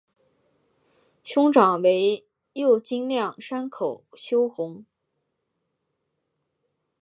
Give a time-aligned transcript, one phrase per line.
[1.23, 4.83] 兄长为右京亮山口修弘。